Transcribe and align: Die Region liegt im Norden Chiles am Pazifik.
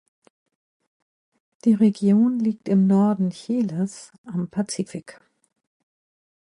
Die 1.63 1.75
Region 1.75 2.39
liegt 2.39 2.67
im 2.67 2.87
Norden 2.87 3.29
Chiles 3.29 4.11
am 4.23 4.47
Pazifik. 4.49 5.19